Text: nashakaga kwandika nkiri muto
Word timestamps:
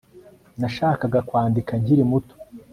nashakaga 0.59 1.19
kwandika 1.27 1.71
nkiri 1.81 2.03
muto 2.11 2.35